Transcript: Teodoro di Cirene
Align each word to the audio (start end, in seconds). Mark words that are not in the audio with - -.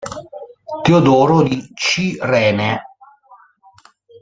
Teodoro 0.83 1.43
di 1.43 1.61
Cirene 1.75 2.81